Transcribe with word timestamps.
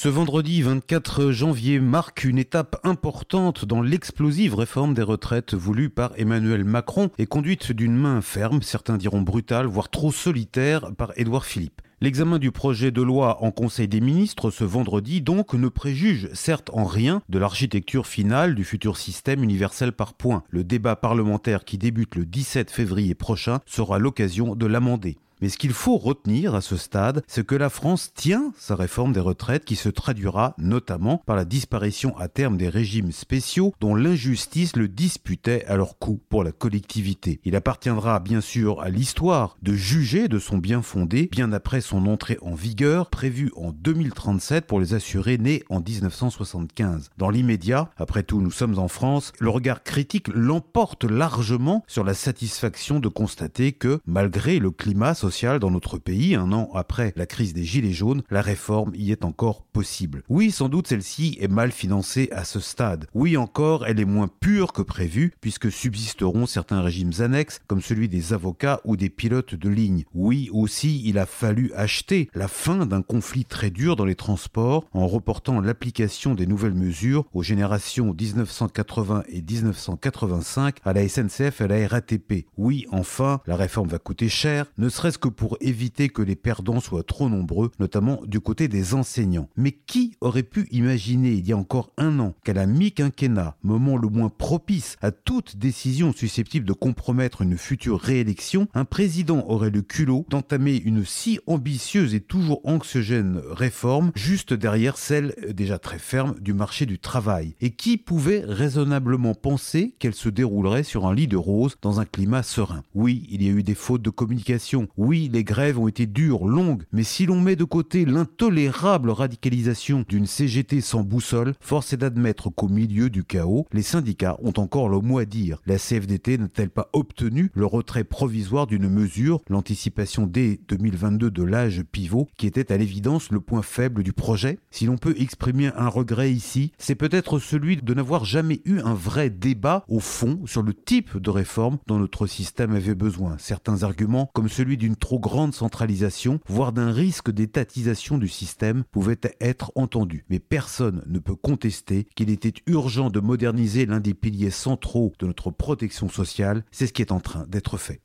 Ce 0.00 0.08
vendredi 0.08 0.62
24 0.62 1.32
janvier 1.32 1.80
marque 1.80 2.22
une 2.22 2.38
étape 2.38 2.78
importante 2.84 3.64
dans 3.64 3.82
l'explosive 3.82 4.54
réforme 4.54 4.94
des 4.94 5.02
retraites 5.02 5.54
voulue 5.54 5.90
par 5.90 6.12
Emmanuel 6.16 6.62
Macron 6.62 7.10
et 7.18 7.26
conduite 7.26 7.72
d'une 7.72 7.96
main 7.96 8.20
ferme, 8.20 8.62
certains 8.62 8.96
diront 8.96 9.22
brutale, 9.22 9.66
voire 9.66 9.88
trop 9.88 10.12
solitaire, 10.12 10.92
par 10.96 11.10
Édouard 11.16 11.44
Philippe. 11.44 11.82
L'examen 12.00 12.38
du 12.38 12.52
projet 12.52 12.92
de 12.92 13.02
loi 13.02 13.42
en 13.42 13.50
Conseil 13.50 13.88
des 13.88 14.00
ministres 14.00 14.52
ce 14.52 14.62
vendredi 14.62 15.20
donc 15.20 15.54
ne 15.54 15.66
préjuge 15.66 16.28
certes 16.32 16.70
en 16.72 16.84
rien 16.84 17.20
de 17.28 17.40
l'architecture 17.40 18.06
finale 18.06 18.54
du 18.54 18.62
futur 18.62 18.98
système 18.98 19.42
universel 19.42 19.90
par 19.90 20.14
points. 20.14 20.44
Le 20.50 20.62
débat 20.62 20.94
parlementaire 20.94 21.64
qui 21.64 21.76
débute 21.76 22.14
le 22.14 22.24
17 22.24 22.70
février 22.70 23.16
prochain 23.16 23.58
sera 23.66 23.98
l'occasion 23.98 24.54
de 24.54 24.66
l'amender. 24.66 25.18
Mais 25.40 25.48
ce 25.48 25.58
qu'il 25.58 25.72
faut 25.72 25.96
retenir 25.96 26.54
à 26.54 26.60
ce 26.60 26.76
stade, 26.76 27.22
c'est 27.26 27.46
que 27.46 27.54
la 27.54 27.70
France 27.70 28.12
tient 28.14 28.52
sa 28.58 28.74
réforme 28.74 29.12
des 29.12 29.20
retraites 29.20 29.64
qui 29.64 29.76
se 29.76 29.88
traduira 29.88 30.54
notamment 30.58 31.22
par 31.26 31.36
la 31.36 31.44
disparition 31.44 32.16
à 32.18 32.28
terme 32.28 32.56
des 32.56 32.68
régimes 32.68 33.12
spéciaux 33.12 33.74
dont 33.80 33.94
l'injustice 33.94 34.76
le 34.76 34.88
disputait 34.88 35.64
à 35.66 35.76
leur 35.76 35.98
coût 35.98 36.20
pour 36.28 36.44
la 36.44 36.52
collectivité. 36.52 37.40
Il 37.44 37.56
appartiendra 37.56 38.20
bien 38.20 38.40
sûr 38.40 38.80
à 38.80 38.88
l'histoire 38.88 39.56
de 39.62 39.74
juger 39.74 40.28
de 40.28 40.38
son 40.38 40.58
bien 40.58 40.82
fondé 40.82 41.28
bien 41.30 41.52
après 41.52 41.80
son 41.80 42.06
entrée 42.06 42.38
en 42.42 42.54
vigueur 42.54 43.10
prévue 43.10 43.52
en 43.56 43.72
2037 43.72 44.66
pour 44.66 44.80
les 44.80 44.94
assurés 44.94 45.38
nés 45.38 45.62
en 45.68 45.80
1975. 45.80 47.10
Dans 47.16 47.30
l'immédiat, 47.30 47.90
après 47.96 48.22
tout 48.22 48.40
nous 48.40 48.50
sommes 48.50 48.78
en 48.78 48.88
France, 48.88 49.32
le 49.38 49.50
regard 49.50 49.82
critique 49.82 50.28
l'emporte 50.28 51.04
largement 51.04 51.84
sur 51.86 52.04
la 52.04 52.14
satisfaction 52.14 53.00
de 53.00 53.08
constater 53.08 53.72
que 53.72 54.00
malgré 54.06 54.58
le 54.58 54.70
climat 54.70 55.14
dans 55.60 55.70
notre 55.70 55.98
pays, 55.98 56.34
un 56.34 56.52
an 56.52 56.70
après 56.74 57.12
la 57.14 57.26
crise 57.26 57.52
des 57.52 57.62
Gilets 57.62 57.92
jaunes, 57.92 58.22
la 58.30 58.40
réforme 58.40 58.92
y 58.94 59.12
est 59.12 59.24
encore 59.24 59.62
possible. 59.62 60.22
Oui, 60.28 60.50
sans 60.50 60.70
doute 60.70 60.88
celle-ci 60.88 61.36
est 61.40 61.48
mal 61.48 61.70
financée 61.70 62.30
à 62.32 62.44
ce 62.44 62.60
stade. 62.60 63.06
Oui 63.12 63.36
encore, 63.36 63.86
elle 63.86 64.00
est 64.00 64.06
moins 64.06 64.28
pure 64.40 64.72
que 64.72 64.80
prévu, 64.80 65.34
puisque 65.40 65.70
subsisteront 65.70 66.46
certains 66.46 66.80
régimes 66.80 67.12
annexes, 67.18 67.60
comme 67.66 67.82
celui 67.82 68.08
des 68.08 68.32
avocats 68.32 68.80
ou 68.84 68.96
des 68.96 69.10
pilotes 69.10 69.54
de 69.54 69.68
ligne. 69.68 70.04
Oui 70.14 70.48
aussi, 70.52 71.02
il 71.04 71.18
a 71.18 71.26
fallu 71.26 71.72
acheter 71.74 72.30
la 72.34 72.48
fin 72.48 72.86
d'un 72.86 73.02
conflit 73.02 73.44
très 73.44 73.70
dur 73.70 73.96
dans 73.96 74.06
les 74.06 74.14
transports 74.14 74.86
en 74.92 75.06
reportant 75.06 75.60
l'application 75.60 76.34
des 76.34 76.46
nouvelles 76.46 76.74
mesures 76.74 77.26
aux 77.34 77.42
générations 77.42 78.14
1980 78.18 79.24
et 79.28 79.42
1985 79.42 80.76
à 80.84 80.92
la 80.94 81.06
SNCF 81.06 81.60
et 81.60 81.64
à 81.64 81.66
la 81.66 81.86
RATP. 81.86 82.46
Oui, 82.56 82.86
enfin, 82.90 83.40
la 83.46 83.56
réforme 83.56 83.88
va 83.88 83.98
coûter 83.98 84.30
cher, 84.30 84.66
ne 84.78 84.88
serait-ce 84.88 85.17
que 85.18 85.28
pour 85.28 85.56
éviter 85.60 86.08
que 86.08 86.22
les 86.22 86.36
perdants 86.36 86.80
soient 86.80 87.02
trop 87.02 87.28
nombreux, 87.28 87.70
notamment 87.78 88.20
du 88.26 88.40
côté 88.40 88.68
des 88.68 88.94
enseignants. 88.94 89.48
Mais 89.56 89.72
qui 89.72 90.14
aurait 90.20 90.42
pu 90.42 90.68
imaginer 90.70 91.32
il 91.32 91.46
y 91.46 91.52
a 91.52 91.56
encore 91.56 91.92
un 91.96 92.18
an 92.20 92.34
qu'à 92.44 92.52
la 92.52 92.66
mi-quinquennat, 92.66 93.56
moment 93.62 93.96
le 93.96 94.08
moins 94.08 94.30
propice 94.30 94.96
à 95.00 95.10
toute 95.10 95.56
décision 95.56 96.12
susceptible 96.12 96.66
de 96.66 96.72
compromettre 96.72 97.42
une 97.42 97.58
future 97.58 98.00
réélection, 98.00 98.68
un 98.74 98.84
président 98.84 99.44
aurait 99.48 99.70
le 99.70 99.82
culot 99.82 100.26
d'entamer 100.28 100.76
une 100.76 101.04
si 101.04 101.38
ambitieuse 101.46 102.14
et 102.14 102.20
toujours 102.20 102.60
anxiogène 102.64 103.40
réforme 103.50 104.12
juste 104.14 104.52
derrière 104.52 104.98
celle 104.98 105.34
déjà 105.52 105.78
très 105.78 105.98
ferme 105.98 106.36
du 106.40 106.52
marché 106.52 106.86
du 106.86 106.98
travail? 106.98 107.54
Et 107.60 107.70
qui 107.70 107.96
pouvait 107.96 108.44
raisonnablement 108.46 109.34
penser 109.34 109.94
qu'elle 109.98 110.14
se 110.14 110.28
déroulerait 110.28 110.82
sur 110.82 111.06
un 111.06 111.14
lit 111.14 111.28
de 111.28 111.36
rose 111.36 111.76
dans 111.82 112.00
un 112.00 112.04
climat 112.04 112.42
serein? 112.42 112.82
Oui, 112.94 113.26
il 113.30 113.42
y 113.42 113.48
a 113.48 113.52
eu 113.52 113.62
des 113.62 113.74
fautes 113.74 114.02
de 114.02 114.10
communication, 114.10 114.88
oui, 115.08 115.30
les 115.32 115.42
grèves 115.42 115.78
ont 115.78 115.88
été 115.88 116.04
dures, 116.04 116.46
longues, 116.46 116.82
mais 116.92 117.02
si 117.02 117.24
l'on 117.24 117.40
met 117.40 117.56
de 117.56 117.64
côté 117.64 118.04
l'intolérable 118.04 119.08
radicalisation 119.08 120.04
d'une 120.06 120.26
CGT 120.26 120.82
sans 120.82 121.02
boussole, 121.02 121.54
force 121.60 121.94
est 121.94 121.96
d'admettre 121.96 122.50
qu'au 122.50 122.68
milieu 122.68 123.08
du 123.08 123.24
chaos, 123.24 123.66
les 123.72 123.80
syndicats 123.80 124.36
ont 124.42 124.52
encore 124.58 124.90
le 124.90 125.00
mot 125.00 125.16
à 125.16 125.24
dire. 125.24 125.62
La 125.64 125.78
CFDT 125.78 126.36
n'a-t-elle 126.36 126.68
pas 126.68 126.90
obtenu 126.92 127.50
le 127.54 127.64
retrait 127.64 128.04
provisoire 128.04 128.66
d'une 128.66 128.90
mesure, 128.90 129.40
l'anticipation 129.48 130.26
dès 130.26 130.60
2022 130.68 131.30
de 131.30 131.42
l'âge 131.42 131.84
pivot, 131.90 132.28
qui 132.36 132.46
était 132.46 132.70
à 132.70 132.76
l'évidence 132.76 133.30
le 133.30 133.40
point 133.40 133.62
faible 133.62 134.02
du 134.02 134.12
projet? 134.12 134.58
Si 134.70 134.84
l'on 134.84 134.98
peut 134.98 135.14
exprimer 135.18 135.70
un 135.74 135.88
regret 135.88 136.30
ici, 136.30 136.72
c'est 136.76 136.96
peut-être 136.96 137.38
celui 137.38 137.78
de 137.78 137.94
n'avoir 137.94 138.26
jamais 138.26 138.60
eu 138.66 138.80
un 138.80 138.92
vrai 138.92 139.30
débat 139.30 139.86
au 139.88 140.00
fond 140.00 140.40
sur 140.44 140.62
le 140.62 140.74
type 140.74 141.16
de 141.16 141.30
réforme 141.30 141.78
dont 141.86 141.98
notre 141.98 142.26
système 142.26 142.74
avait 142.74 142.94
besoin. 142.94 143.36
Certains 143.38 143.84
arguments, 143.84 144.30
comme 144.34 144.50
celui 144.50 144.76
d'une 144.76 144.97
trop 144.98 145.18
grande 145.18 145.54
centralisation, 145.54 146.40
voire 146.46 146.72
d'un 146.72 146.92
risque 146.92 147.30
d'étatisation 147.30 148.18
du 148.18 148.28
système, 148.28 148.84
pouvait 148.84 149.20
être 149.40 149.72
entendu. 149.74 150.24
Mais 150.28 150.38
personne 150.38 151.02
ne 151.06 151.18
peut 151.18 151.36
contester 151.36 152.06
qu'il 152.14 152.30
était 152.30 152.54
urgent 152.66 153.10
de 153.10 153.20
moderniser 153.20 153.86
l'un 153.86 154.00
des 154.00 154.14
piliers 154.14 154.50
centraux 154.50 155.12
de 155.18 155.26
notre 155.26 155.50
protection 155.50 156.08
sociale. 156.08 156.64
C'est 156.70 156.86
ce 156.86 156.92
qui 156.92 157.02
est 157.02 157.12
en 157.12 157.20
train 157.20 157.46
d'être 157.46 157.76
fait. 157.78 158.00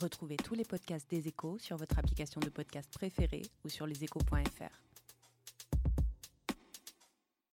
Retrouvez 0.00 0.36
tous 0.36 0.54
les 0.54 0.64
podcasts 0.64 1.10
des 1.10 1.26
échos 1.26 1.58
sur 1.58 1.76
votre 1.76 1.98
application 1.98 2.40
de 2.40 2.48
podcast 2.48 2.88
préférée 2.94 3.42
ou 3.64 3.68
sur 3.68 3.84
leséchos.fr. 3.84 4.97